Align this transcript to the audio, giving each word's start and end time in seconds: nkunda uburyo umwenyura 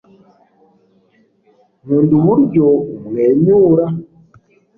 nkunda 1.83 2.13
uburyo 2.19 2.65
umwenyura 2.97 3.85